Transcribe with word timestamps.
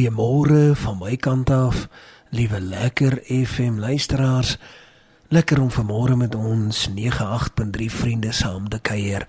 Goeiemôre 0.00 0.72
van 0.80 0.96
my 0.96 1.16
kant 1.20 1.50
af, 1.52 1.82
liewe 2.32 2.60
lekker 2.60 3.18
FM 3.26 3.76
luisteraars. 3.78 4.54
Lekker 5.28 5.60
om 5.60 5.68
vanmôre 5.68 6.16
met 6.16 6.34
ons 6.34 6.88
98.3 6.88 7.90
vriende 7.92 8.32
saam 8.32 8.68
te 8.68 8.78
kuier. 8.80 9.26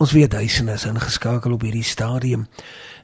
Ons 0.00 0.16
weet 0.16 0.30
duisende 0.32 0.72
is 0.72 0.88
ingeskakel 0.88 1.52
op 1.52 1.68
hierdie 1.68 1.84
stadium. 1.84 2.46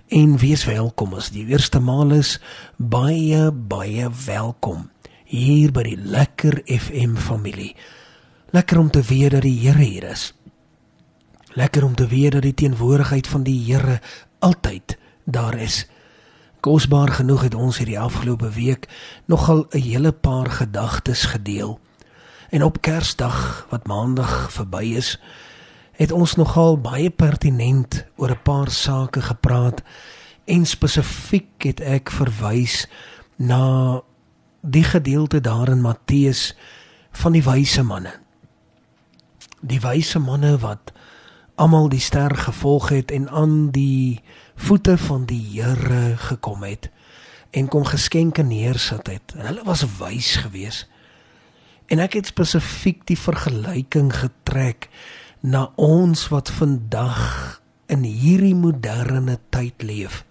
En 0.09 0.39
wees 0.41 0.65
welkom 0.65 1.13
as 1.21 1.29
die 1.37 1.45
eerste 1.53 1.85
maal 1.85 2.17
is, 2.17 2.39
baie 2.81 3.51
baie 3.53 4.09
welkom 4.25 4.89
hier 5.29 5.69
by 5.69 5.85
die 5.93 6.01
Lekker 6.01 6.63
FM 6.65 7.21
familie. 7.21 7.75
Lekker 8.57 8.81
om 8.81 8.89
te 8.89 9.05
weet 9.05 9.37
dat 9.37 9.45
die 9.45 9.59
Here 9.69 9.85
hier 9.85 10.09
is. 10.17 10.31
Lekker 11.61 11.85
om 11.85 11.93
te 11.95 12.09
weet 12.09 12.41
dat 12.41 12.49
die 12.49 12.57
teenwoordigheid 12.57 13.29
van 13.29 13.45
die 13.45 13.61
Here 13.69 14.01
altyd 14.41 14.97
daar 15.29 15.61
is. 15.61 15.85
Kosbaar 16.63 17.09
genoeg 17.09 17.43
het 17.43 17.55
ons 17.59 17.81
hierdie 17.83 17.99
afgelope 17.99 18.51
week 18.55 18.87
nogal 19.27 19.67
'n 19.71 19.79
hele 19.83 20.13
paar 20.13 20.51
gedagtes 20.51 21.25
gedeel. 21.25 21.81
En 22.51 22.63
op 22.63 22.81
Kersdag 22.81 23.67
wat 23.71 23.87
Maandag 23.87 24.53
verby 24.53 24.95
is, 24.95 25.21
het 25.93 26.13
ons 26.13 26.35
nogal 26.35 26.79
baie 26.79 27.11
pertinent 27.11 28.05
oor 28.17 28.31
'n 28.31 28.43
paar 28.43 28.71
sake 28.71 29.21
gepraat 29.23 29.83
en 30.45 30.67
spesifiek 30.67 31.63
het 31.63 31.81
ek 31.81 32.11
verwys 32.11 32.87
na 33.37 34.01
die 34.61 34.85
gedeelte 34.85 35.41
daar 35.41 35.69
in 35.69 35.81
Matteus 35.81 36.57
van 37.11 37.33
die 37.33 37.43
wyse 37.43 37.83
manne. 37.83 38.15
Die 39.61 39.81
wyse 39.81 40.19
manne 40.19 40.59
wat 40.59 40.93
almal 41.63 41.87
die 41.93 42.03
ster 42.03 42.33
gevolg 42.35 42.89
het 42.91 43.13
en 43.15 43.29
aan 43.31 43.71
die 43.71 44.21
voete 44.59 44.97
van 44.99 45.29
die 45.31 45.43
Here 45.53 46.17
gekom 46.19 46.65
het 46.67 46.89
en 47.53 47.69
kom 47.69 47.85
geskenke 47.85 48.43
neersit 48.43 49.07
het. 49.07 49.35
En 49.37 49.47
hulle 49.47 49.63
was 49.65 49.85
wys 49.99 50.37
geweest. 50.43 50.89
En 51.87 52.01
ek 52.03 52.17
het 52.19 52.33
spesifiek 52.33 53.05
die 53.07 53.19
vergelyking 53.19 54.11
getrek 54.17 54.89
na 55.45 55.69
ons 55.77 56.29
wat 56.33 56.51
vandag 56.51 57.61
in 57.93 58.07
hierdie 58.09 58.57
moderne 58.57 59.39
tyd 59.53 59.85
leef 59.85 60.23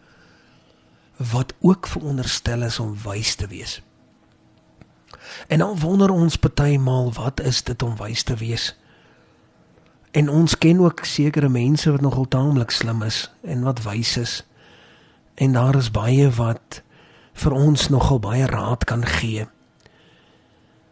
wat 1.31 1.53
ook 1.61 1.87
veronderstel 1.87 2.65
is 2.65 2.79
om 2.81 2.95
wys 3.05 3.35
te 3.37 3.47
wees. 3.47 3.77
En 5.47 5.61
dan 5.61 5.79
wonder 5.79 6.09
ons 6.09 6.35
partymal 6.35 7.11
wat 7.13 7.39
is 7.45 7.61
dit 7.63 7.83
om 7.85 7.93
wys 8.01 8.23
te 8.25 8.35
wees? 8.35 8.71
En 10.11 10.29
ons 10.29 10.57
ken 10.57 10.79
ook 10.79 11.05
sekere 11.07 11.49
mense 11.49 11.91
wat 11.91 12.01
nogal 12.01 12.27
taamlik 12.27 12.71
slim 12.71 13.03
is 13.03 13.31
en 13.41 13.63
wat 13.63 13.83
wys 13.83 14.17
is. 14.17 14.43
En 15.35 15.53
daar 15.55 15.75
is 15.75 15.91
baie 15.91 16.27
wat 16.35 16.81
vir 17.33 17.55
ons 17.55 17.87
nogal 17.89 18.19
baie 18.19 18.45
raad 18.45 18.83
kan 18.83 19.05
gee. 19.05 19.47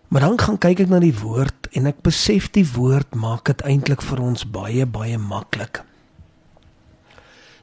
Maar 0.08 0.22
dan 0.22 0.40
gaan 0.40 0.58
kyk 0.58 0.86
ek 0.86 0.90
na 0.90 1.02
die 1.04 1.16
woord 1.20 1.68
en 1.76 1.90
ek 1.92 2.00
besef 2.06 2.48
die 2.56 2.66
woord 2.66 3.16
maak 3.16 3.52
dit 3.52 3.62
eintlik 3.68 4.02
vir 4.02 4.24
ons 4.24 4.48
baie 4.48 4.88
baie 4.88 5.20
maklik. 5.20 5.84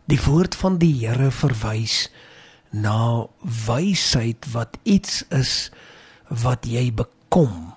Die 0.06 0.20
woord 0.22 0.54
van 0.54 0.76
die 0.78 0.92
Here 1.00 1.32
verwys 1.34 2.06
na 2.70 3.26
wysheid 3.40 4.46
wat 4.52 4.76
iets 4.84 5.24
is 5.34 5.72
wat 6.28 6.68
jy 6.68 6.90
bekom 6.92 7.72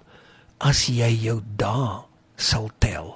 as 0.60 0.86
jy 0.92 1.10
jou 1.24 1.40
dae 1.58 2.04
sal 2.36 2.70
tel 2.84 3.16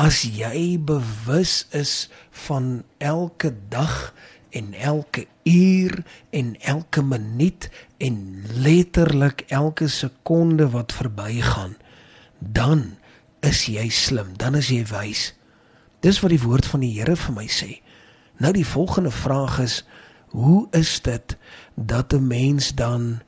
as 0.00 0.22
jy 0.24 0.78
bewus 0.80 1.66
is 1.76 2.08
van 2.46 2.82
elke 3.04 3.50
dag 3.68 4.14
en 4.56 4.72
elke 4.74 5.26
uur 5.44 6.00
en 6.30 6.54
elke 6.60 7.02
minuut 7.04 7.68
en 7.98 8.16
letterlik 8.64 9.44
elke 9.48 9.88
sekonde 9.88 10.70
wat 10.72 10.94
verbygaan 10.96 11.76
dan 12.38 12.96
is 13.44 13.66
jy 13.68 13.88
slim 13.92 14.32
dan 14.40 14.56
is 14.56 14.70
jy 14.72 14.86
wys. 14.88 15.34
Dis 16.00 16.22
wat 16.24 16.32
die 16.32 16.40
woord 16.40 16.64
van 16.64 16.80
die 16.80 16.94
Here 16.96 17.16
vir 17.16 17.36
my 17.36 17.44
sê. 17.52 17.82
Nou 18.40 18.54
die 18.56 18.64
volgende 18.64 19.12
vraag 19.12 19.58
is 19.60 19.82
hoe 20.32 20.64
is 20.72 20.96
dit 21.04 21.36
dat 21.76 22.16
'n 22.16 22.26
mens 22.26 22.72
dan 22.74 23.20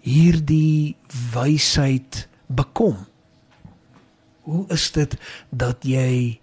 hierdie 0.00 0.96
wysheid 1.34 2.28
bekom 2.46 3.07
hoe 4.48 4.64
is 4.72 4.90
dit 4.96 5.16
dat 5.50 5.84
jy 5.84 6.40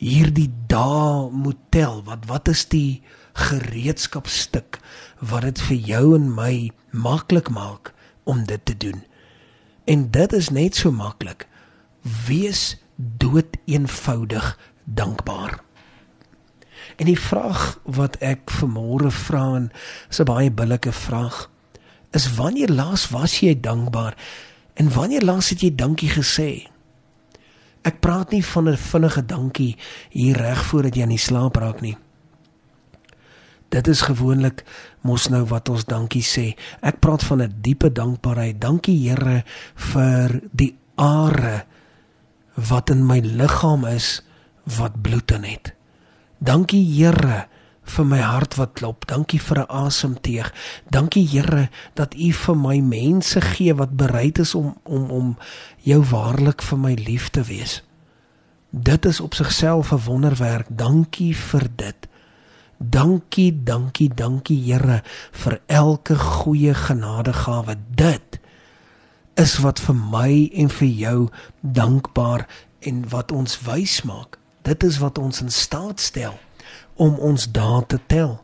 hierdie 0.00 0.48
dae 0.72 1.28
moet 1.30 1.60
tel? 1.74 2.00
Wat 2.08 2.24
wat 2.30 2.48
is 2.48 2.64
die 2.72 3.02
gereedskapstuk 3.36 4.80
wat 5.20 5.44
dit 5.48 5.60
vir 5.68 5.80
jou 5.92 6.04
en 6.16 6.30
my 6.34 6.54
maklik 6.90 7.52
maak 7.52 7.92
om 8.24 8.44
dit 8.48 8.64
te 8.64 8.76
doen? 8.76 9.04
En 9.84 10.08
dit 10.10 10.32
is 10.32 10.48
net 10.50 10.80
so 10.80 10.92
maklik. 10.92 11.46
Wees 12.26 12.78
dood 12.96 13.56
eenvoudig 13.68 14.56
dankbaar. 14.84 15.60
En 16.96 17.08
die 17.08 17.20
vraag 17.20 17.78
wat 17.84 18.16
ek 18.24 18.48
vanmôre 18.60 19.12
vra 19.12 19.44
en 19.56 19.70
is 20.08 20.20
'n 20.20 20.28
baie 20.28 20.50
billike 20.50 20.92
vraag 20.92 21.48
is 22.10 22.34
wanneer 22.34 22.68
laas 22.68 23.08
was 23.08 23.38
jy 23.40 23.54
dankbaar 23.60 24.16
en 24.80 24.92
wanneer 24.94 25.24
laas 25.28 25.50
het 25.52 25.60
jy 25.60 25.74
dankie 25.76 26.08
gesê? 26.08 26.50
Ek 27.84 28.00
praat 28.00 28.32
nie 28.32 28.44
van 28.44 28.68
'n 28.68 28.76
vinnige 28.76 29.22
dankie 29.26 29.76
hier 30.10 30.36
reg 30.36 30.64
voordat 30.64 30.96
jy 30.96 31.02
aan 31.02 31.16
die 31.16 31.26
slaap 31.28 31.56
raak 31.56 31.80
nie. 31.80 31.96
Dit 33.70 33.86
is 33.88 34.00
gewoonlik 34.02 34.64
mos 35.06 35.28
nou 35.28 35.44
wat 35.44 35.68
ons 35.68 35.84
dankie 35.84 36.22
sê. 36.22 36.56
Ek 36.82 36.98
praat 37.00 37.22
van 37.22 37.42
'n 37.42 37.54
diepe 37.62 37.92
dankbaarheid. 37.92 38.60
Dankie 38.60 39.08
Here 39.08 39.44
vir 39.74 40.40
die 40.52 40.76
are 40.96 41.64
wat 42.54 42.90
in 42.90 43.06
my 43.06 43.20
liggaam 43.20 43.84
is 43.84 44.22
wat 44.64 45.02
bloed 45.02 45.30
in 45.30 45.44
het. 45.44 45.74
Dankie 46.38 46.84
Here 46.84 47.48
vir 47.90 48.06
my 48.06 48.18
hart 48.22 48.54
wat 48.58 48.72
klop. 48.78 49.06
Dankie 49.06 49.40
vir 49.40 49.58
'n 49.58 49.70
asemteug. 49.84 50.52
Dankie 50.90 51.26
Here 51.28 51.68
dat 51.94 52.14
U 52.14 52.32
vir 52.32 52.56
my 52.56 52.78
mense 52.80 53.40
gee 53.40 53.74
wat 53.74 53.96
bereid 53.96 54.38
is 54.38 54.54
om 54.54 54.76
om 54.84 55.10
om 55.10 55.36
jou 55.82 56.02
waarlik 56.02 56.62
vir 56.62 56.78
my 56.78 56.94
lief 56.94 57.28
te 57.28 57.42
wees. 57.42 57.82
Dit 58.70 59.04
is 59.04 59.20
op 59.20 59.34
sigself 59.34 59.92
'n 59.92 60.04
wonderwerk. 60.04 60.66
Dankie 60.68 61.36
vir 61.36 61.68
dit. 61.76 62.08
Dankie, 62.78 63.62
dankie, 63.64 64.14
dankie 64.14 64.62
Here 64.64 65.02
vir 65.30 65.60
elke 65.66 66.18
goeie 66.18 66.74
genadegawe. 66.74 67.76
Dit 67.94 68.40
is 69.34 69.58
wat 69.58 69.80
vir 69.80 69.94
my 69.94 70.50
en 70.54 70.68
vir 70.68 70.88
jou 70.88 71.28
dankbaar 71.60 72.46
en 72.80 73.08
wat 73.08 73.32
ons 73.32 73.60
wys 73.60 74.02
maak. 74.02 74.38
Dit 74.62 74.82
is 74.82 74.98
wat 74.98 75.18
ons 75.18 75.40
in 75.40 75.50
staat 75.50 76.00
stel 76.00 76.38
om 76.94 77.14
ons 77.18 77.50
dae 77.52 77.82
te 77.86 77.98
tel. 78.06 78.40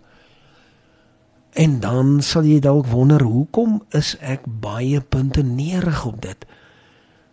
En 1.57 1.81
dan 1.81 2.23
sal 2.23 2.45
jy 2.45 2.61
dalk 2.61 2.87
wonder 2.87 3.23
hoekom 3.23 3.83
is 3.97 4.17
ek 4.21 4.45
baie 4.45 5.01
punte 5.01 5.43
neerig 5.43 6.05
op 6.05 6.21
dit. 6.23 6.47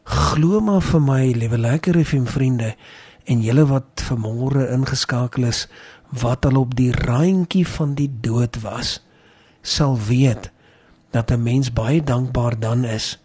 Glo 0.03 0.59
maar 0.59 0.83
vir 0.83 1.01
my, 1.03 1.23
liewe 1.31 1.57
lekker 1.57 1.99
FM 2.05 2.27
vriende 2.31 2.75
en 3.23 3.43
julle 3.43 3.65
wat 3.67 4.03
vanmôre 4.07 4.69
ingeskakel 4.71 5.47
is 5.47 5.67
wat 6.11 6.45
al 6.45 6.59
op 6.59 6.75
die 6.75 6.91
randjie 6.91 7.65
van 7.67 7.95
die 7.97 8.09
dood 8.21 8.59
was, 8.61 8.99
sal 9.61 9.95
weet 10.07 10.51
dat 11.11 11.31
'n 11.31 11.43
mens 11.43 11.73
baie 11.73 12.03
dankbaar 12.03 12.59
dan 12.59 12.83
is 12.85 13.19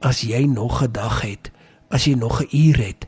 as 0.00 0.20
jy 0.20 0.44
nog 0.44 0.82
'n 0.82 0.92
dag 0.92 1.22
het, 1.22 1.50
as 1.88 2.04
jy 2.04 2.14
nog 2.14 2.42
'n 2.42 2.56
uur 2.56 2.76
het. 2.76 3.06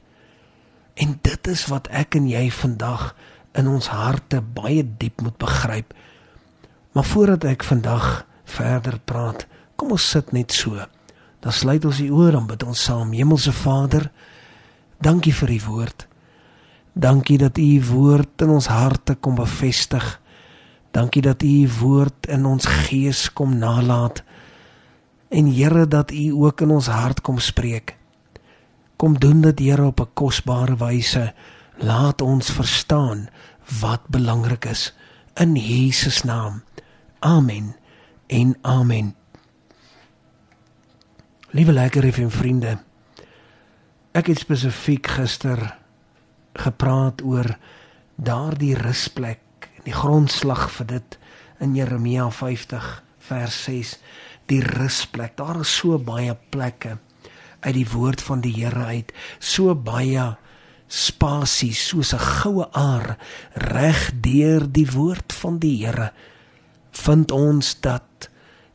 En 0.94 1.18
dit 1.22 1.46
is 1.46 1.66
wat 1.66 1.88
ek 1.88 2.14
en 2.14 2.28
jy 2.28 2.50
vandag 2.50 3.16
in 3.58 3.68
ons 3.68 3.88
harte 3.92 4.40
baie 4.40 4.84
diep 4.98 5.20
moet 5.20 5.36
begryp. 5.38 5.94
Maar 6.92 7.04
voordat 7.04 7.44
ek 7.44 7.64
vandag 7.64 8.24
verder 8.44 8.98
praat, 9.04 9.46
kom 9.76 9.94
ons 9.96 10.10
sit 10.10 10.32
net 10.32 10.52
so. 10.52 10.80
Dan 11.42 11.52
sluit 11.52 11.84
ons 11.84 11.98
die 11.98 12.10
oë 12.12 12.32
dan 12.36 12.46
bid 12.46 12.62
ons 12.62 12.84
saam. 12.86 13.12
Hemelse 13.16 13.52
Vader, 13.52 14.10
dankie 15.02 15.34
vir 15.34 15.56
u 15.56 15.60
woord. 15.66 16.06
Dankie 16.92 17.38
dat 17.40 17.58
u 17.58 17.70
woord 17.88 18.44
in 18.44 18.52
ons 18.52 18.68
harte 18.68 19.14
kom 19.14 19.34
bevestig. 19.34 20.04
Dankie 20.92 21.22
dat 21.24 21.42
u 21.42 21.68
woord 21.80 22.28
in 22.28 22.44
ons 22.46 22.68
gees 22.84 23.30
kom 23.32 23.56
nalaat. 23.58 24.22
En 25.32 25.48
Here 25.48 25.88
dat 25.88 26.12
u 26.12 26.30
ook 26.44 26.60
in 26.60 26.70
ons 26.70 26.86
hart 26.86 27.20
kom 27.20 27.38
spreek. 27.38 27.96
Kom 28.96 29.18
doen 29.18 29.40
dit 29.40 29.58
Here 29.58 29.86
op 29.86 30.00
'n 30.00 30.10
kosbare 30.14 30.76
wyse. 30.76 31.32
Laat 31.80 32.22
ons 32.22 32.50
verstaan 32.50 33.28
wat 33.80 34.08
belangrik 34.08 34.64
is 34.64 34.92
in 35.34 35.56
Jesus 35.56 36.22
naam. 36.22 36.62
Amen. 37.18 37.76
En 38.26 38.56
amen. 38.60 39.14
Liewe 41.50 41.72
lekker 41.72 42.04
effe 42.04 42.30
vriende. 42.30 42.78
Ek 44.12 44.28
het 44.28 44.40
spesifiek 44.40 45.06
gister 45.06 45.60
gepraat 46.52 47.22
oor 47.24 47.48
daardie 48.16 48.74
rusplek 48.76 49.68
en 49.76 49.86
die 49.86 49.96
grondslag 49.96 50.68
vir 50.76 50.86
dit 50.86 51.18
in 51.64 51.76
Jeremia 51.76 52.28
50 52.30 52.90
vers 53.28 53.62
6 53.64 53.96
die 54.50 54.60
rusplek. 54.60 55.36
Daar 55.36 55.62
is 55.62 55.72
so 55.76 55.98
baie 55.98 56.34
plekke 56.50 56.98
uit 57.62 57.74
die 57.74 57.88
woord 57.88 58.22
van 58.26 58.42
die 58.42 58.52
Here 58.56 58.84
uit, 58.90 59.12
so 59.38 59.74
baie 59.74 60.32
spasie 60.92 61.72
soos 61.72 62.12
'n 62.12 62.18
goue 62.18 62.66
aar 62.72 63.16
reg 63.54 64.10
deur 64.20 64.68
die 64.68 64.90
woord 64.90 65.32
van 65.32 65.58
die 65.58 65.86
Here 65.86 66.12
vind 66.92 67.32
ons 67.32 67.80
dat 67.80 68.28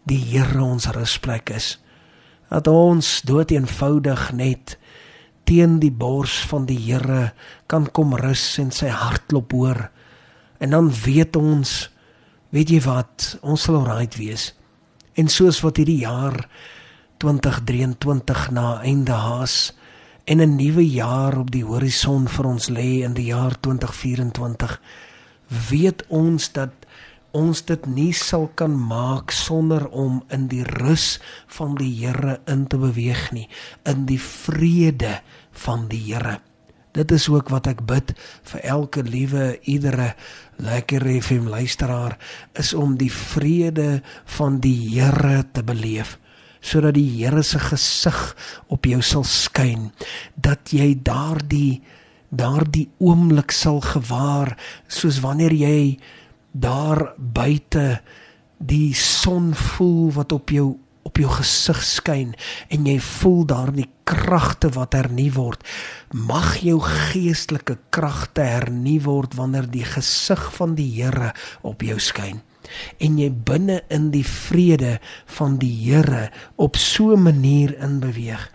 die 0.04 0.18
Here 0.18 0.64
ons 0.64 0.90
rusplek 0.96 1.50
is. 1.50 1.78
Dat 2.50 2.68
ons 2.68 3.22
dood 3.22 3.52
eenvoudig 3.52 4.32
net 4.34 4.78
teen 5.44 5.80
die 5.80 5.92
bors 5.92 6.40
van 6.50 6.66
die 6.66 6.80
Here 6.80 7.34
kan 7.68 7.86
kom 7.92 8.16
rus 8.16 8.58
en 8.58 8.72
sy 8.72 8.88
hartklop 8.88 9.52
hoor. 9.52 9.90
En 10.60 10.70
dan 10.70 10.92
weet 10.92 11.36
ons 11.36 11.90
weet 12.50 12.70
jy 12.70 12.82
wat 12.82 13.38
ons 13.42 13.62
sal 13.62 13.76
alright 13.76 14.16
wees. 14.18 14.56
En 15.14 15.28
soos 15.28 15.62
wat 15.62 15.78
hierdie 15.78 16.02
jaar 16.02 16.48
2023 17.20 18.52
na 18.52 18.82
einde 18.82 19.14
haas 19.14 19.77
en 20.28 20.42
'n 20.42 20.56
nuwe 20.56 20.84
jaar 20.90 21.38
op 21.40 21.52
die 21.52 21.64
horison 21.64 22.28
vir 22.28 22.46
ons 22.46 22.68
lê 22.70 23.04
in 23.08 23.14
die 23.14 23.30
jaar 23.32 23.56
2024 23.60 24.82
weet 25.70 26.04
ons 26.08 26.52
dat 26.52 26.74
ons 27.32 27.62
dit 27.70 27.86
nie 27.86 28.12
sal 28.14 28.50
kan 28.56 28.76
maak 28.88 29.32
sonder 29.32 29.88
om 29.88 30.24
in 30.28 30.48
die 30.52 30.64
rus 30.64 31.20
van 31.48 31.76
die 31.80 31.94
Here 32.02 32.40
in 32.46 32.68
te 32.68 32.78
beweeg 32.78 33.32
nie 33.32 33.48
in 33.86 34.06
die 34.06 34.20
vrede 34.20 35.22
van 35.52 35.88
die 35.88 36.04
Here. 36.12 36.40
Dit 36.92 37.12
is 37.12 37.30
ook 37.30 37.50
wat 37.50 37.68
ek 37.68 37.86
bid 37.86 38.12
vir 38.52 38.62
elke 38.64 39.04
liewe 39.04 39.60
iedere 39.64 40.14
lekker 40.58 41.08
FM 41.22 41.48
luisteraar 41.48 42.18
is 42.54 42.74
om 42.74 42.98
die 42.98 43.12
vrede 43.12 44.02
van 44.26 44.60
die 44.60 45.00
Here 45.00 45.46
te 45.52 45.64
beleef 45.64 46.18
sodat 46.62 46.96
die 46.98 47.10
Here 47.18 47.44
se 47.44 47.60
gesig 47.60 48.20
op 48.68 48.86
jou 48.86 49.02
sal 49.02 49.26
skyn 49.28 49.92
dat 50.36 50.74
jy 50.74 50.94
daardie 50.96 51.82
daardie 52.30 52.90
oomblik 53.00 53.54
sal 53.56 53.80
gewaar 53.82 54.58
soos 54.92 55.22
wanneer 55.24 55.54
jy 55.56 55.80
daar 56.52 57.14
buite 57.18 58.02
die 58.58 58.94
son 58.94 59.54
voel 59.56 60.12
wat 60.18 60.34
op 60.36 60.52
jou 60.52 60.76
op 61.08 61.22
jou 61.22 61.30
gesig 61.32 61.80
skyn 61.88 62.34
en 62.74 62.88
jy 62.90 62.98
voel 63.00 63.46
daardie 63.48 63.88
kragte 64.08 64.68
wat 64.76 64.96
hernu 64.98 65.30
word. 65.36 65.64
Mag 66.12 66.58
jou 66.64 66.82
geestelike 66.84 67.78
kragte 67.96 68.44
hernu 68.44 68.98
word 69.06 69.38
wanneer 69.40 69.70
die 69.72 69.86
gesig 69.88 70.44
van 70.58 70.76
die 70.76 70.90
Here 70.98 71.32
op 71.64 71.86
jou 71.86 72.00
skyn 72.04 72.44
en 72.98 73.18
jy 73.20 73.30
binne 73.32 73.82
in 73.94 74.10
die 74.12 74.26
vrede 74.26 74.98
van 75.38 75.58
die 75.62 75.74
Here 75.86 76.30
op 76.56 76.76
so 76.76 77.16
'n 77.16 77.24
manier 77.24 77.78
inbeweeg. 77.78 78.52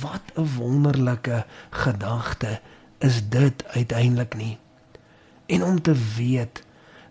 Wat 0.00 0.22
'n 0.36 0.48
wonderlike 0.56 1.44
gedagte 1.70 2.60
is 2.98 3.28
dit 3.28 3.64
uiteindelik 3.74 4.34
nie. 4.36 4.58
En 5.46 5.62
om 5.62 5.82
te 5.82 5.94
weet 6.16 6.62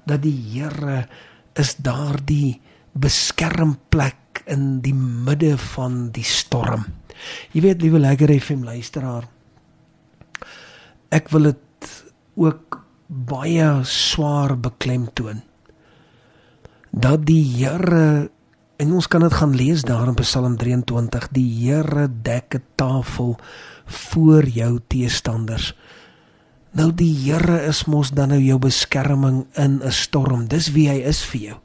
dat 0.05 0.21
die 0.21 0.39
Here 0.51 1.07
is 1.53 1.75
daardie 1.75 2.61
beskermplek 2.91 4.43
in 4.45 4.81
die 4.81 4.93
midde 4.93 5.57
van 5.57 6.09
die 6.11 6.25
storm. 6.25 6.85
Jy 7.51 7.61
weet, 7.61 7.81
liewe 7.81 7.99
lekker 7.99 8.33
FM 8.39 8.65
luisteraar, 8.67 9.27
ek 11.13 11.29
wil 11.29 11.51
dit 11.53 11.89
ook 12.35 12.79
baie 13.07 13.67
swaar 13.85 14.55
beklemtoon 14.57 15.43
dat 16.93 17.25
die 17.25 17.41
Here 17.57 18.29
en 18.77 18.93
ons 18.93 19.07
kan 19.09 19.23
dit 19.25 19.33
gaan 19.33 19.55
lees 19.57 19.81
daar 19.85 20.07
in 20.11 20.17
Psalm 20.19 20.57
23 20.61 21.27
die 21.33 21.49
Here 21.65 22.07
dek 22.07 22.55
'n 22.55 22.63
tafel 22.75 23.37
voor 23.85 24.45
jou 24.45 24.79
teestanders. 24.87 25.73
Nou 26.71 26.93
die 26.93 27.13
Here 27.13 27.65
is 27.65 27.85
mos 27.85 28.11
dan 28.11 28.29
nou 28.29 28.41
jou 28.41 28.59
beskerming 28.59 29.45
in 29.53 29.81
'n 29.81 29.91
storm. 29.91 30.47
Dis 30.47 30.71
wie 30.71 30.89
hy 30.89 31.01
is 31.01 31.23
vir 31.25 31.41
jou. 31.41 31.57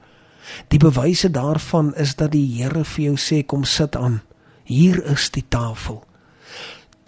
Die 0.68 0.78
bewyse 0.78 1.30
daarvan 1.30 1.94
is 1.94 2.16
dat 2.16 2.32
die 2.32 2.62
Here 2.62 2.84
vir 2.84 3.04
jou 3.04 3.16
sê 3.16 3.46
kom 3.46 3.64
sit 3.64 3.96
aan. 3.96 4.22
Hier 4.64 5.04
is 5.04 5.30
die 5.30 5.44
tafel. 5.48 6.04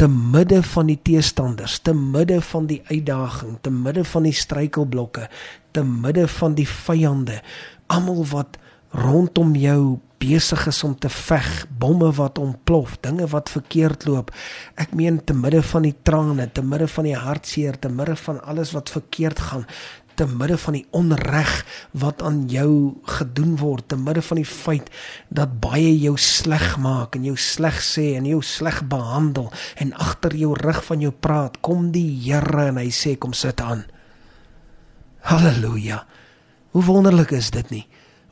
Te 0.01 0.09
midde 0.09 0.63
van 0.65 0.89
die 0.89 0.97
teestanders, 1.05 1.75
te 1.85 1.93
midde 1.93 2.39
van 2.41 2.65
die 2.71 2.79
uitdaging, 2.89 3.59
te 3.61 3.69
midde 3.71 4.01
van 4.09 4.25
die 4.25 4.33
struikelblokke, 4.33 5.27
te 5.77 5.83
midde 5.85 6.25
van 6.39 6.55
die 6.57 6.65
vyande, 6.69 7.43
almal 7.93 8.23
wat 8.31 8.57
rondom 8.97 9.53
jou 9.61 9.99
besig 10.21 10.63
is 10.73 10.81
om 10.89 10.95
te 10.97 11.11
veg, 11.13 11.51
bomme 11.81 12.09
wat 12.17 12.41
ontplof, 12.41 12.97
dinge 13.05 13.29
wat 13.33 13.53
verkeerd 13.53 14.09
loop. 14.09 14.33
Ek 14.81 14.97
meen 14.97 15.21
te 15.21 15.37
midde 15.37 15.61
van 15.69 15.85
die 15.85 15.95
trane, 16.09 16.49
te 16.49 16.65
midde 16.65 16.89
van 16.97 17.09
die 17.11 17.17
hartseer, 17.17 17.77
te 17.77 17.93
midde 17.93 18.17
van 18.25 18.41
alles 18.41 18.73
wat 18.77 18.93
verkeerd 18.97 19.41
gaan, 19.51 19.69
te 20.21 20.27
midde 20.29 20.59
van 20.61 20.77
die 20.77 20.85
onreg 20.93 21.51
wat 21.97 22.21
aan 22.23 22.43
jou 22.53 22.93
gedoen 23.09 23.55
word, 23.57 23.87
te 23.89 23.97
midde 23.97 24.21
van 24.23 24.41
die 24.43 24.49
feit 24.49 24.91
dat 25.33 25.55
baie 25.63 25.95
jou 25.97 26.13
sleg 26.21 26.75
maak 26.85 27.17
en 27.17 27.25
jou 27.31 27.37
sleg 27.41 27.79
sê 27.81 28.11
en 28.19 28.29
jou 28.29 28.43
sleg 28.45 28.83
behandel 28.91 29.49
en 29.81 29.95
agter 29.97 30.37
jou 30.37 30.53
rug 30.61 30.83
van 30.91 31.07
jou 31.07 31.13
praat, 31.13 31.57
kom 31.65 31.89
die 31.95 32.09
Here 32.21 32.67
en 32.69 32.81
hy 32.83 32.91
sê 32.93 33.15
kom 33.17 33.33
sit 33.33 33.63
aan. 33.65 33.87
Halleluja. 35.25 36.03
Hoe 36.77 36.85
wonderlik 36.85 37.33
is 37.37 37.49
dit 37.55 37.73
nie 37.73 37.87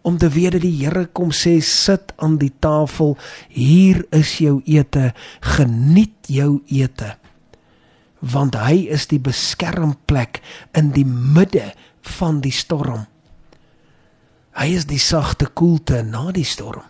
om 0.08 0.16
te 0.16 0.28
weet 0.32 0.54
dat 0.56 0.62
die 0.64 0.76
Here 0.78 1.06
kom 1.12 1.32
sê 1.36 1.58
sit 1.64 2.12
aan 2.16 2.38
die 2.40 2.52
tafel, 2.64 3.16
hier 3.52 4.04
is 4.14 4.38
jou 4.40 4.60
ete, 4.64 5.10
geniet 5.56 6.30
jou 6.32 6.60
ete. 6.72 7.16
Want 8.18 8.56
hy 8.58 8.88
is 8.90 9.06
die 9.06 9.20
beskermplek 9.22 10.42
in 10.76 10.90
die 10.96 11.06
midde 11.06 11.72
van 12.18 12.40
die 12.42 12.54
storm. 12.54 13.06
Hy 14.58 14.72
is 14.74 14.88
die 14.90 14.98
sagte 14.98 15.46
koelte 15.46 16.02
na 16.02 16.32
die 16.34 16.46
storm. 16.46 16.86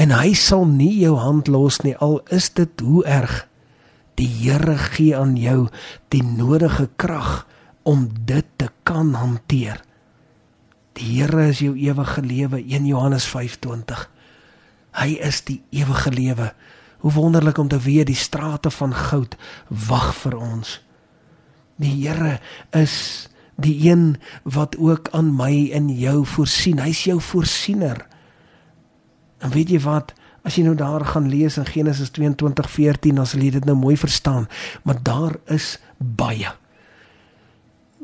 En 0.00 0.10
hy 0.10 0.32
sal 0.34 0.64
nie 0.66 0.94
jou 1.02 1.14
hand 1.20 1.48
los 1.52 1.82
nie 1.84 1.94
al 2.02 2.18
is 2.34 2.48
dit 2.56 2.80
hoe 2.82 3.04
erg. 3.06 3.44
Die 4.18 4.30
Here 4.30 4.76
gee 4.78 5.14
aan 5.16 5.36
jou 5.38 5.68
die 6.14 6.22
nodige 6.22 6.88
krag 6.96 7.44
om 7.82 8.08
dit 8.26 8.46
te 8.56 8.70
kan 8.82 9.14
hanteer. 9.14 9.82
Die 10.94 11.18
Here 11.18 11.48
is 11.50 11.60
jou 11.62 11.74
ewige 11.76 12.22
lewe 12.22 12.62
1 12.62 12.86
Johannes 12.86 13.26
5:20. 13.28 14.08
Hy 14.94 15.18
is 15.18 15.42
die 15.44 15.62
ewige 15.70 16.10
lewe. 16.10 16.52
Hoe 17.04 17.12
wonderlik 17.12 17.58
om 17.60 17.68
te 17.68 17.78
weet 17.84 18.08
die 18.08 18.18
strate 18.18 18.72
van 18.72 18.94
goud 18.96 19.36
wag 19.68 20.14
vir 20.22 20.38
ons. 20.40 20.78
Die 21.76 21.92
Here 22.00 22.38
is 22.72 23.28
die 23.60 23.76
een 23.90 24.16
wat 24.42 24.78
ook 24.80 25.12
aan 25.12 25.34
my 25.36 25.68
en 25.76 25.92
jou 25.92 26.24
voorsien. 26.26 26.80
Hy's 26.80 27.04
jou 27.04 27.20
voorsiener. 27.20 28.06
En 29.44 29.52
weet 29.52 29.76
jy 29.76 29.82
wat? 29.84 30.14
As 30.44 30.56
jy 30.56 30.64
nou 30.64 30.74
daar 30.76 31.04
gaan 31.12 31.28
lees 31.28 31.60
in 31.60 31.68
Genesis 31.68 32.10
22:14, 32.16 33.20
dan 33.20 33.28
sal 33.28 33.44
jy 33.44 33.54
dit 33.60 33.64
nou 33.68 33.76
mooi 33.76 33.96
verstaan, 33.96 34.48
maar 34.82 35.00
daar 35.02 35.36
is 35.52 35.76
baie 35.98 36.52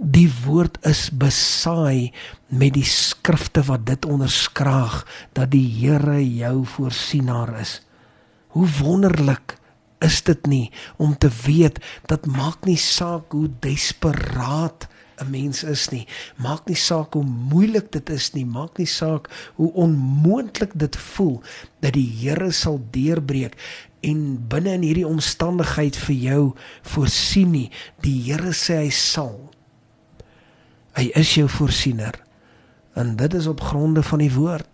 die 0.00 0.28
woord 0.44 0.78
is 0.88 1.10
besaai 1.12 2.08
met 2.48 2.72
die 2.74 2.86
skrifte 2.88 3.62
wat 3.68 3.84
dit 3.86 4.06
onderskraag 4.08 5.04
dat 5.36 5.52
die 5.52 5.66
Here 5.76 6.18
jou 6.24 6.64
voorsienaar 6.64 7.52
is. 7.60 7.80
Hoe 8.54 8.68
wonderlik 8.80 9.56
is 10.00 10.22
dit 10.24 10.46
nie 10.46 10.70
om 10.96 11.16
te 11.18 11.28
weet 11.44 11.78
dat 12.08 12.26
maak 12.26 12.64
nie 12.64 12.78
saak 12.80 13.32
hoe 13.36 13.50
desperaat 13.60 14.88
'n 15.20 15.30
mens 15.30 15.62
is 15.64 15.88
nie, 15.92 16.06
maak 16.36 16.66
nie 16.66 16.76
saak 16.76 17.12
hoe 17.12 17.24
moeilik 17.24 17.92
dit 17.92 18.10
is 18.10 18.32
nie, 18.32 18.46
maak 18.46 18.78
nie 18.78 18.88
saak 18.88 19.28
hoe 19.54 19.72
onmoontlik 19.72 20.72
dit 20.74 20.96
voel 20.96 21.42
dat 21.80 21.92
die 21.92 22.08
Here 22.20 22.50
sal 22.52 22.80
deurbreek 22.90 23.56
en 24.00 24.48
binne 24.48 24.72
in 24.72 24.82
hierdie 24.82 25.06
omstandigheid 25.06 25.96
vir 25.96 26.16
jou 26.16 26.54
voorsien 26.82 27.50
nie. 27.50 27.70
Die 28.00 28.16
Here 28.22 28.52
sê 28.56 28.76
hy 28.84 28.90
sal 28.90 29.50
Hy 30.98 31.06
is 31.14 31.34
jou 31.38 31.46
voorsiener. 31.48 32.16
En 32.98 33.14
dit 33.16 33.34
is 33.34 33.46
op 33.46 33.60
gronde 33.62 34.02
van 34.02 34.18
die 34.18 34.32
woord. 34.34 34.69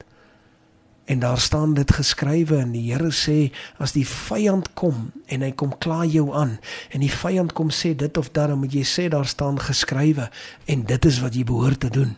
En 1.07 1.19
daar 1.23 1.39
staan 1.39 1.75
dit 1.75 1.93
geskrywe 1.93 2.57
en 2.59 2.73
die 2.75 2.89
Here 2.91 3.13
sê 3.15 3.53
as 3.79 3.95
die 3.95 4.07
vyand 4.07 4.73
kom 4.75 5.13
en 5.31 5.45
hy 5.47 5.53
kom 5.55 5.77
kla 5.79 6.03
jou 6.05 6.33
aan 6.35 6.57
en 6.91 7.05
die 7.05 7.13
vyand 7.13 7.55
kom 7.55 7.71
sê 7.71 7.93
dit 7.95 8.19
of 8.19 8.33
dat 8.35 8.51
dan 8.51 8.59
moet 8.59 8.75
jy 8.75 8.83
sê 8.83 9.07
daar 9.13 9.29
staan 9.31 9.61
geskrywe 9.63 10.27
en 10.67 10.83
dit 10.91 11.07
is 11.07 11.21
wat 11.23 11.39
jy 11.39 11.45
behoort 11.47 11.81
te 11.87 11.93
doen. 11.95 12.17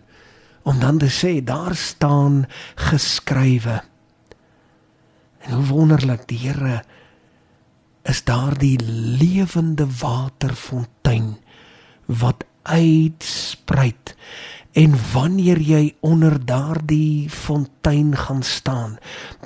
Om 0.64 0.80
dan 0.80 0.98
te 0.98 1.12
sê 1.12 1.38
daar 1.44 1.76
staan 1.76 2.46
geskrywe. 2.88 3.82
En 5.44 5.52
hoe 5.52 5.68
wonderlik 5.68 6.24
die 6.28 6.40
Here 6.48 6.80
is 8.08 8.24
daardie 8.24 8.78
lewende 9.20 9.84
waterfontein 10.00 11.36
wat 12.06 12.44
uitspruit 12.62 14.16
En 14.72 14.92
wanneer 15.12 15.60
jy 15.60 15.94
onder 16.00 16.36
daardie 16.44 17.30
fontein 17.30 18.16
gaan 18.16 18.42
staan, 18.42 18.98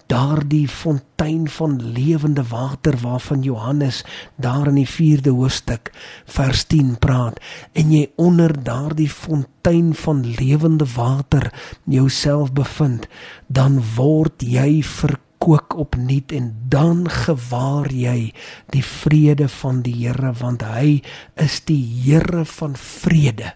daardie 0.07 0.69
fontein 0.69 1.49
van 1.49 1.93
lewende 1.93 2.43
water 2.43 2.97
waarvan 3.01 3.43
Johannes 3.43 4.05
daar 4.37 4.67
in 4.67 4.75
die 4.75 4.89
4de 4.89 5.31
hoofstuk 5.31 5.93
vers 6.25 6.65
10 6.65 6.99
praat, 6.99 7.39
en 7.73 7.93
jy 7.95 8.11
onder 8.17 8.53
daardie 8.65 9.11
fontein 9.11 9.95
van 9.95 10.25
lewende 10.27 10.87
water 10.95 11.53
jouself 11.85 12.53
bevind, 12.53 13.07
dan 13.47 13.79
word 13.95 14.43
jy 14.43 14.83
verkoop 14.83 15.31
opnuut 15.75 16.33
en 16.33 16.53
dan 16.71 17.09
gewaar 17.11 17.89
jy 17.91 18.33
die 18.71 18.85
vrede 18.85 19.49
van 19.49 19.83
die 19.83 19.95
Here 20.05 20.31
want 20.39 20.63
hy 20.63 21.01
is 21.35 21.61
die 21.67 21.83
Here 22.05 22.45
van 22.45 22.77
vrede 22.79 23.55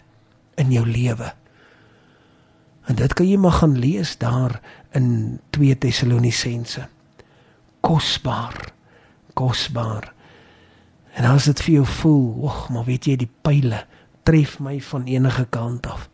in 0.57 0.71
jou 0.71 0.83
lewe. 0.87 1.31
En 2.87 2.95
dit 2.95 3.13
kan 3.13 3.27
jy 3.27 3.37
maar 3.37 3.59
gaan 3.59 3.75
lees 3.79 4.15
daar 4.17 4.61
in 4.95 5.39
2 5.49 5.77
Tessalonisense. 5.77 6.87
Kosbaar. 7.79 8.71
Kosbaar. 9.33 10.13
En 11.17 11.25
as 11.25 11.49
dit 11.49 11.61
vir 11.65 11.73
jou 11.79 11.85
voel, 11.85 12.47
ag, 12.47 12.67
maar 12.69 12.85
weet 12.87 13.09
jy 13.09 13.15
die 13.19 13.31
pile 13.41 13.83
tref 14.27 14.57
my 14.59 14.77
van 14.83 15.07
enige 15.07 15.45
kant 15.49 15.87
af. 15.87 16.07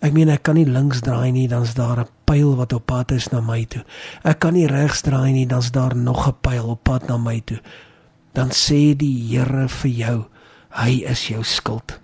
Ek 0.00 0.14
meen 0.16 0.30
ek 0.32 0.42
kan 0.48 0.56
nie 0.56 0.66
links 0.68 1.02
draai 1.04 1.30
nie, 1.32 1.46
dan's 1.48 1.74
daar 1.76 2.00
'n 2.00 2.08
pyl 2.24 2.56
wat 2.56 2.72
op 2.72 2.86
pad 2.86 3.12
is 3.12 3.28
na 3.32 3.40
my 3.40 3.64
toe. 3.64 3.84
Ek 4.24 4.38
kan 4.38 4.54
nie 4.54 4.66
regs 4.66 5.02
draai 5.02 5.32
nie, 5.32 5.46
dan's 5.46 5.70
daar 5.70 5.96
nog 5.96 6.26
'n 6.28 6.36
pyl 6.40 6.70
op 6.70 6.82
pad 6.82 7.08
na 7.08 7.16
my 7.16 7.40
toe. 7.44 7.60
Dan 8.32 8.50
sê 8.50 8.96
die 8.96 9.28
Here 9.28 9.68
vir 9.68 9.90
jou, 9.90 10.24
hy 10.70 11.04
is 11.04 11.28
jou 11.28 11.42
skild. 11.42 12.00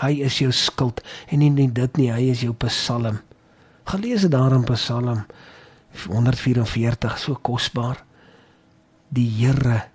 Hy 0.00 0.20
is 0.26 0.38
jou 0.42 0.52
skild 0.52 1.00
en 1.30 1.40
nie 1.40 1.50
net 1.50 1.74
dit 1.74 2.00
nie, 2.00 2.10
hy 2.12 2.30
is 2.32 2.42
jou 2.44 2.54
psalm. 2.66 3.22
Gelees 3.86 4.26
dit 4.26 4.32
daar 4.32 4.52
in 4.52 4.64
Psalm 4.66 5.24
144 6.04 7.18
so 7.18 7.38
kosbaar. 7.42 8.02
Die 9.08 9.28
Here 9.38 9.86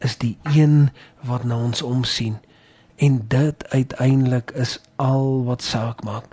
is 0.00 0.16
die 0.22 0.36
een 0.54 0.90
wat 1.26 1.44
na 1.44 1.58
ons 1.58 1.82
omsien 1.82 2.38
en 3.02 3.18
dit 3.28 3.64
uiteindelik 3.74 4.52
is 4.54 4.78
al 4.96 5.42
wat 5.44 5.62
saak 5.62 6.04
maak. 6.06 6.30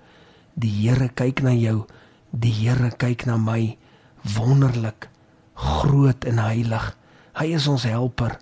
Die 0.54 0.72
Here 0.84 1.10
kyk 1.10 1.42
na 1.42 1.54
jou, 1.58 1.88
die 2.30 2.54
Here 2.54 2.92
kyk 2.92 3.26
na 3.26 3.38
my 3.42 3.78
wonderlik, 4.36 5.10
groot 5.56 6.26
en 6.30 6.38
heilig. 6.38 6.94
Hy 7.40 7.50
is 7.58 7.68
ons 7.68 7.84
helper. 7.90 8.38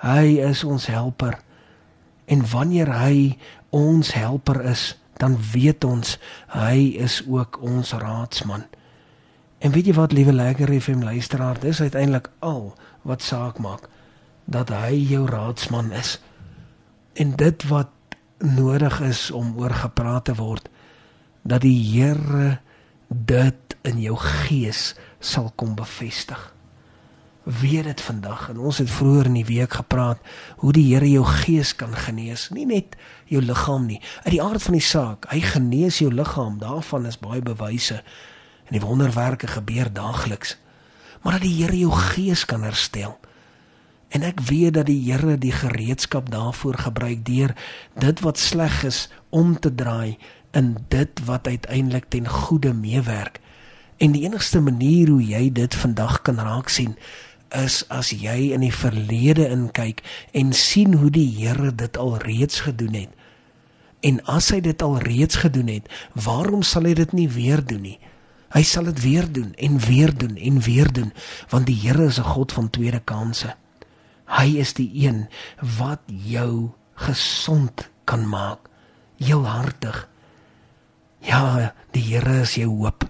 Hy 0.00 0.40
is 0.40 0.64
ons 0.64 0.86
helper. 0.88 1.36
En 2.30 2.44
wanneer 2.48 2.88
hy 2.94 3.36
ons 3.70 4.12
helper 4.12 4.64
is, 4.64 4.98
dan 5.20 5.36
weet 5.52 5.84
ons 5.84 6.16
hy 6.54 6.96
is 6.98 7.20
ook 7.28 7.60
ons 7.62 7.92
raadsman. 7.92 8.64
En 9.60 9.72
weet 9.72 9.90
jy 9.90 9.94
wat, 9.94 10.14
liewe 10.16 10.32
lekker 10.32 10.72
FM 10.80 11.04
luisteraar, 11.04 11.60
dis 11.60 11.80
uiteindelik 11.80 12.30
al 12.38 12.72
wat 13.02 13.22
saak 13.22 13.60
maak 13.60 13.88
dat 14.50 14.72
hy 14.74 14.96
jou 14.96 15.26
raadsman 15.28 15.92
is. 15.92 16.16
En 17.14 17.36
dit 17.36 17.66
wat 17.68 17.92
nodig 18.38 19.00
is 19.04 19.28
om 19.30 19.52
oor 19.60 19.74
gepraat 19.76 20.24
te 20.30 20.34
word 20.34 20.70
dat 21.42 21.60
die 21.62 21.76
Here 21.76 22.58
dit 23.08 23.76
in 23.84 24.00
jou 24.00 24.16
gees 24.16 24.94
sal 25.20 25.52
kom 25.56 25.76
bevestig 25.76 26.50
weet 27.44 27.84
dit 27.84 28.00
vandag 28.00 28.48
en 28.48 28.58
ons 28.58 28.78
het 28.78 28.90
vroeër 28.90 29.30
in 29.30 29.38
die 29.40 29.48
week 29.48 29.72
gepraat 29.80 30.18
hoe 30.62 30.72
die 30.72 30.86
Here 30.92 31.08
jou 31.08 31.24
gees 31.24 31.74
kan 31.76 31.94
genees, 31.96 32.50
nie 32.54 32.66
net 32.66 32.96
jou 33.30 33.42
liggaam 33.42 33.86
nie. 33.86 34.00
Uit 34.26 34.34
die 34.34 34.42
aard 34.42 34.62
van 34.62 34.76
die 34.76 34.84
saak, 34.84 35.26
hy 35.30 35.40
genees 35.44 36.00
jou 36.02 36.10
liggaam, 36.12 36.58
daarvan 36.60 37.06
is 37.06 37.20
baie 37.22 37.42
bewyse 37.42 38.00
en 38.70 38.76
die 38.76 38.82
wonderwerke 38.82 39.50
gebeur 39.50 39.90
daagliks. 39.92 40.56
Maar 41.22 41.38
dat 41.38 41.46
die 41.46 41.56
Here 41.58 41.78
jou 41.78 41.92
gees 41.92 42.44
kan 42.44 42.62
herstel. 42.62 43.16
En 44.10 44.22
ek 44.26 44.40
weet 44.46 44.74
dat 44.74 44.88
die 44.90 45.00
Here 45.06 45.36
die 45.38 45.54
gereedskap 45.54 46.30
daarvoor 46.30 46.78
gebruik 46.86 47.24
deur 47.26 47.54
dit 47.98 48.22
wat 48.26 48.38
sleg 48.38 48.82
is 48.86 49.08
om 49.30 49.58
te 49.58 49.74
draai 49.74 50.18
in 50.56 50.76
dit 50.88 51.24
wat 51.26 51.46
uiteindelik 51.46 52.08
ten 52.10 52.28
goeie 52.28 52.72
meewerk. 52.74 53.40
En 53.98 54.12
die 54.16 54.24
enigste 54.24 54.60
manier 54.60 55.10
hoe 55.12 55.22
jy 55.22 55.50
dit 55.52 55.74
vandag 55.74 56.22
kan 56.22 56.40
raak 56.40 56.68
sien 56.68 56.96
is 57.54 57.82
as 57.90 58.12
jy 58.14 58.52
in 58.54 58.62
die 58.62 58.74
verlede 58.74 59.48
inkyk 59.50 60.02
en 60.38 60.52
sien 60.54 60.94
hoe 61.02 61.10
die 61.10 61.28
Here 61.38 61.74
dit 61.74 61.98
al 61.98 62.16
reeds 62.22 62.60
gedoen 62.66 62.94
het. 62.94 63.19
En 64.00 64.20
as 64.24 64.48
hy 64.50 64.60
dit 64.64 64.82
al 64.82 64.98
reeds 65.04 65.42
gedoen 65.42 65.68
het, 65.68 65.88
waarom 66.12 66.62
sal 66.62 66.88
hy 66.88 66.94
dit 66.94 67.12
nie 67.12 67.28
weer 67.28 67.64
doen 67.64 67.82
nie? 67.84 67.98
Hy 68.50 68.62
sal 68.66 68.88
dit 68.90 69.02
weer 69.04 69.28
doen 69.30 69.52
en 69.54 69.78
weer 69.78 70.10
doen 70.16 70.36
en 70.36 70.60
weer 70.60 70.88
doen, 70.92 71.12
want 71.52 71.68
die 71.68 71.78
Here 71.78 72.04
is 72.04 72.18
'n 72.18 72.32
God 72.34 72.52
van 72.52 72.70
tweede 72.70 73.00
kansse. 73.04 73.54
Hy 74.26 74.58
is 74.58 74.72
die 74.74 74.90
een 75.06 75.28
wat 75.78 76.00
jou 76.06 76.70
gesond 76.94 77.90
kan 78.04 78.28
maak, 78.28 78.58
heel 79.18 79.46
hartig. 79.46 80.08
Ja, 81.20 81.74
die 81.90 82.02
Here 82.02 82.40
is 82.40 82.54
jou 82.54 82.68
hoop. 82.68 83.04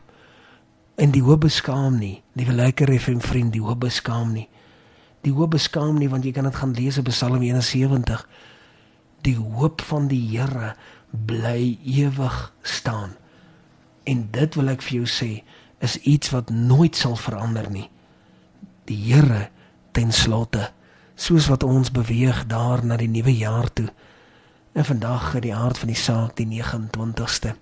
En 0.97 1.11
die 1.11 1.23
hoop 1.23 1.41
beskaam 1.41 1.99
nie. 1.99 2.23
Liewe 2.33 2.53
lekker 2.53 3.01
FM 3.01 3.19
vriend, 3.19 3.53
die 3.53 3.63
hoop 3.63 3.81
beskaam 3.81 4.33
nie. 4.33 4.49
Die 5.25 5.33
hoop 5.33 5.51
beskaam 5.51 5.99
nie 5.99 6.09
want 6.09 6.25
jy 6.25 6.33
kan 6.33 6.45
dit 6.45 6.57
gaan 6.57 6.75
lees 6.77 6.99
op 6.99 7.09
Psalm 7.09 7.43
71. 7.43 8.29
Die 9.27 9.37
hoop 9.37 9.81
van 9.81 10.09
die 10.09 10.23
Here 10.31 10.75
bly 11.11 11.79
ewig 11.85 12.53
staan. 12.63 13.17
En 14.05 14.29
dit 14.33 14.55
wil 14.55 14.73
ek 14.73 14.83
vir 14.83 15.01
jou 15.01 15.09
sê, 15.09 15.31
is 15.81 15.97
iets 16.09 16.31
wat 16.35 16.51
nooit 16.51 16.97
sal 16.97 17.17
verander 17.17 17.71
nie. 17.71 17.89
Die 18.89 18.99
Here 19.11 19.49
ten 19.93 20.13
slotte, 20.13 20.71
soos 21.15 21.49
wat 21.51 21.63
ons 21.67 21.91
beweeg 21.93 22.47
daar 22.49 22.85
na 22.85 22.97
die 22.97 23.11
nuwe 23.11 23.35
jaar 23.37 23.73
toe. 23.73 23.89
En 24.73 24.85
vandag 24.85 25.33
het 25.33 25.43
die 25.43 25.55
aard 25.55 25.79
van 25.79 25.91
die 25.91 25.99
saak 25.99 26.37
die 26.39 26.47
29ste 26.47 27.57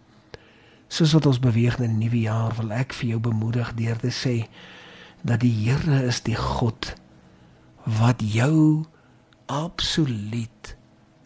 soos 0.88 1.12
wat 1.12 1.26
ons 1.28 1.40
beweeg 1.40 1.78
na 1.78 1.84
'n 1.86 1.98
nuwe 1.98 2.20
jaar, 2.20 2.54
wil 2.56 2.72
ek 2.72 2.92
vir 2.92 3.08
jou 3.08 3.20
bemoedig 3.20 3.74
deur 3.74 3.96
te 3.96 4.10
sê 4.10 4.48
dat 5.22 5.40
die 5.40 5.52
Here 5.68 6.02
is 6.06 6.20
die 6.20 6.36
God 6.36 6.94
wat 7.84 8.16
jou 8.20 8.84
absoluut 9.46 10.76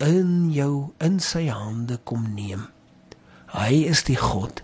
in 0.02 0.50
jou 0.50 0.90
in 1.02 1.21
sy 1.23 1.47
hande 1.52 1.99
kom 2.09 2.25
neem. 2.35 2.66
Hy 3.54 3.85
is 3.87 4.02
die 4.09 4.18
God 4.18 4.62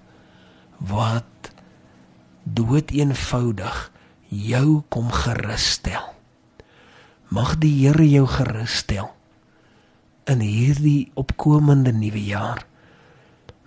wat 0.91 1.53
dood 2.43 2.91
eenvoudig 2.95 3.77
jou 4.29 4.83
kom 4.91 5.13
gerusstel. 5.13 6.15
Mag 7.29 7.59
die 7.63 7.75
Here 7.85 8.07
jou 8.09 8.25
gerusstel 8.31 9.13
in 10.29 10.43
hierdie 10.45 11.11
opkomende 11.17 11.93
nuwe 11.93 12.25
jaar. 12.25 12.65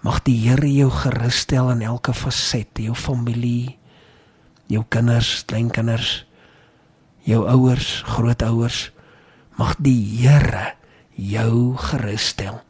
Mag 0.02 0.24
die 0.26 0.36
Here 0.44 0.70
jou 0.70 0.90
gerusstel 0.92 1.72
in 1.76 1.86
elke 1.86 2.14
faset, 2.18 2.74
jou 2.82 2.98
familie, 2.98 3.78
jou 4.68 4.84
kinders, 4.90 5.44
kleinkinders, 5.46 6.26
jou 7.24 7.46
ouers, 7.46 8.02
grootouers. 8.10 8.90
Mag 9.62 9.78
die 9.80 10.00
Here 10.20 10.81
jou 11.16 11.78
gerusstel 11.78 12.62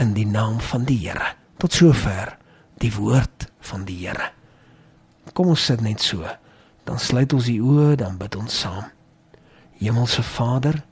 in 0.00 0.14
die 0.16 0.26
naam 0.26 0.60
van 0.60 0.84
die 0.88 0.98
Here. 1.02 1.34
Tot 1.60 1.72
sover 1.72 2.36
die 2.80 2.92
woord 2.94 3.50
van 3.70 3.84
die 3.84 3.98
Here. 4.06 4.30
Kom 5.32 5.52
ons 5.52 5.64
sit 5.68 5.82
net 5.84 6.02
so. 6.02 6.24
Dan 6.88 6.98
sluit 6.98 7.32
ons 7.36 7.46
die 7.46 7.60
oë, 7.60 7.96
dan 8.00 8.16
bid 8.18 8.36
ons 8.40 8.60
saam. 8.64 8.88
Hemelse 9.80 10.22
Vader, 10.26 10.82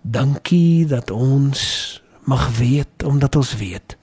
dankie 0.00 0.86
dat 0.88 1.10
ons 1.10 1.62
mag 2.26 2.48
weet 2.58 3.04
omdat 3.04 3.36
ons 3.36 3.56
weet 3.56 3.96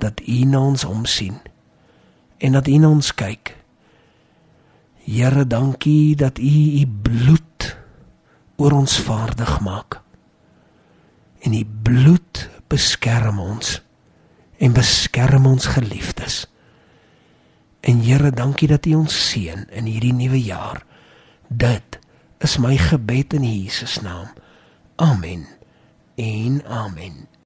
dat 0.00 0.20
U 0.24 0.44
na 0.48 0.60
ons 0.70 0.84
omsien 0.84 1.36
en 2.40 2.52
dat 2.56 2.68
U 2.68 2.76
na 2.80 2.88
ons 2.88 3.10
kyk. 3.14 3.56
Here, 5.04 5.44
dankie 5.46 6.16
dat 6.16 6.38
U 6.38 6.54
U 6.80 6.86
bloed 6.86 7.76
oor 8.56 8.76
ons 8.76 9.00
vaardig 9.04 9.60
maak. 9.64 10.00
En 11.40 11.54
U 11.56 11.64
bloed 11.64 12.48
beskerm 12.68 13.40
ons 13.40 13.78
en 14.60 14.74
beskerm 14.76 15.46
ons 15.46 15.66
geliefdes. 15.66 16.44
En 17.80 18.02
Here, 18.04 18.30
dankie 18.30 18.68
dat 18.68 18.86
U 18.86 18.94
ons 19.00 19.16
seën 19.30 19.64
in 19.72 19.88
hierdie 19.88 20.12
nuwe 20.12 20.40
jaar. 20.42 20.84
Dit 21.48 21.98
is 22.44 22.58
my 22.60 22.76
gebed 22.76 23.32
in 23.32 23.44
Jesus 23.44 24.00
naam. 24.04 24.28
Amen. 25.00 25.46
En 26.20 26.60
amen. 26.66 27.29